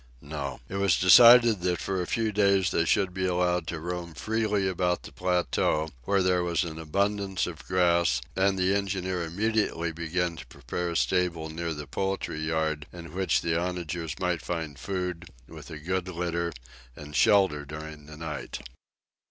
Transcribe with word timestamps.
No. 0.23 0.61
It 0.67 0.77
was 0.77 0.97
decided 0.97 1.61
that 1.61 1.79
for 1.79 2.01
a 2.01 2.07
few 2.07 2.31
days 2.31 2.71
they 2.71 2.85
should 2.85 3.13
be 3.13 3.27
allowed 3.27 3.67
to 3.67 3.79
roam 3.79 4.15
freely 4.15 4.67
about 4.67 5.03
the 5.03 5.11
plateau, 5.11 5.91
where 6.05 6.23
there 6.23 6.43
was 6.43 6.63
an 6.63 6.79
abundance 6.79 7.45
of 7.45 7.63
grass, 7.67 8.19
and 8.35 8.57
the 8.57 8.73
engineer 8.73 9.21
immediately 9.23 9.91
began 9.91 10.37
to 10.37 10.47
prepare 10.47 10.89
a 10.89 10.97
stable 10.97 11.49
near 11.51 11.71
the 11.75 11.85
poultry 11.85 12.39
yard, 12.39 12.87
in 12.91 13.13
which 13.13 13.43
the 13.43 13.55
onagers 13.55 14.15
might 14.19 14.41
find 14.41 14.79
food, 14.79 15.29
with 15.47 15.69
a 15.69 15.77
good 15.77 16.07
litter, 16.07 16.51
and 16.95 17.15
shelter 17.15 17.63
during 17.63 18.07
the 18.07 18.17
night. 18.17 18.59